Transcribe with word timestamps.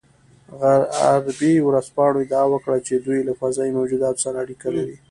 غربي 0.97 1.53
ورځپاڼو 1.67 2.19
ادعا 2.23 2.43
وکړه 2.49 2.77
چې 2.87 2.93
دوی 3.05 3.19
له 3.27 3.33
فضايي 3.39 3.71
موجوداتو 3.77 4.23
سره 4.25 4.37
اړیکه 4.43 4.67
لري 4.77 4.95